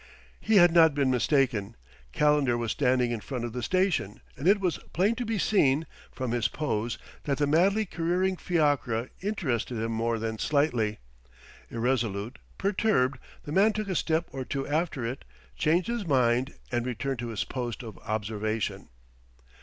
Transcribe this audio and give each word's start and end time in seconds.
He 0.39 0.55
had 0.55 0.71
not 0.73 0.95
been 0.95 1.11
mistaken. 1.11 1.75
Calendar 2.11 2.57
was 2.57 2.71
standing 2.71 3.11
in 3.11 3.19
front 3.19 3.45
of 3.45 3.53
the 3.53 3.61
station; 3.61 4.19
and 4.35 4.47
it 4.47 4.59
was 4.59 4.79
plain 4.93 5.13
to 5.13 5.27
be 5.27 5.37
seen, 5.37 5.85
from 6.11 6.31
his 6.31 6.47
pose, 6.47 6.97
that 7.25 7.37
the 7.37 7.45
madly 7.45 7.85
careering 7.85 8.35
fiacre 8.35 9.11
interested 9.21 9.75
him 9.77 9.91
more 9.91 10.17
than 10.17 10.39
slightly. 10.39 10.97
Irresolute, 11.69 12.39
perturbed, 12.57 13.19
the 13.43 13.51
man 13.51 13.73
took 13.73 13.89
a 13.89 13.95
step 13.95 14.25
or 14.31 14.43
two 14.43 14.65
after 14.67 15.05
it, 15.05 15.23
changed 15.55 15.87
his 15.87 16.03
mind, 16.07 16.55
and 16.71 16.83
returned 16.83 17.19
to 17.19 17.27
his 17.27 17.43
post 17.43 17.83
of 17.83 17.99
observation. 17.99 18.89